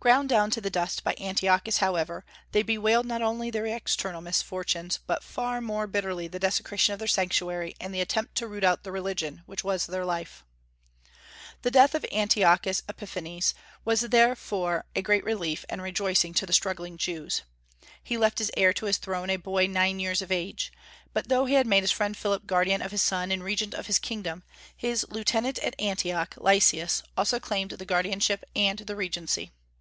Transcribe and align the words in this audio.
Ground 0.00 0.28
down 0.28 0.50
to 0.50 0.60
the 0.60 0.68
dust 0.68 1.02
by 1.02 1.14
Antiochus, 1.18 1.78
however, 1.78 2.26
they 2.52 2.62
bewailed 2.62 3.06
not 3.06 3.22
only 3.22 3.50
their 3.50 3.64
external 3.66 4.20
misfortunes, 4.20 4.98
but 5.06 5.24
far 5.24 5.62
more 5.62 5.86
bitterly 5.86 6.28
the 6.28 6.38
desecration 6.38 6.92
of 6.92 6.98
their 6.98 7.08
Sanctuary 7.08 7.74
and 7.80 7.94
the 7.94 8.02
attempt 8.02 8.34
to 8.34 8.46
root 8.46 8.64
out 8.64 8.82
their 8.84 8.92
religion, 8.92 9.42
which 9.46 9.64
was 9.64 9.86
their 9.86 10.04
life. 10.04 10.44
The 11.62 11.70
death 11.70 11.94
of 11.94 12.04
Antiochus 12.12 12.82
Epiphanes 12.86 13.54
was 13.86 14.02
therefore 14.02 14.84
a 14.94 15.00
great 15.00 15.24
relief 15.24 15.64
and 15.70 15.80
rejoicing 15.80 16.34
to 16.34 16.44
the 16.44 16.52
struggling 16.52 16.98
Jews. 16.98 17.40
He 18.02 18.18
left 18.18 18.42
as 18.42 18.50
heir 18.58 18.74
to 18.74 18.84
his 18.84 18.98
throne 18.98 19.30
a 19.30 19.38
boy 19.38 19.66
nine 19.66 19.98
years 20.00 20.20
of 20.20 20.30
age; 20.30 20.70
but 21.14 21.30
though 21.30 21.46
he 21.46 21.54
had 21.54 21.66
made 21.66 21.82
his 21.82 21.92
friend 21.92 22.14
Philip 22.14 22.46
guardian 22.46 22.82
of 22.82 22.90
his 22.90 23.00
son 23.00 23.32
and 23.32 23.42
regent 23.42 23.72
of 23.72 23.86
his 23.86 23.98
kingdom, 23.98 24.42
his 24.76 25.06
lieutenant 25.08 25.58
at 25.60 25.74
Antioch, 25.80 26.34
Lysias, 26.36 27.02
also 27.16 27.40
claimed 27.40 27.70
the 27.70 27.86
guardianship 27.86 28.44
and 28.54 28.80
the 28.80 28.96
regency. 28.96 29.50